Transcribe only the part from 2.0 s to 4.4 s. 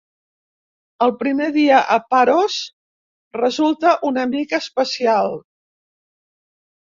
Paros resulta una